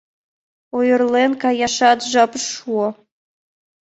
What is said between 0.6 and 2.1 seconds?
Ойырлен каяшат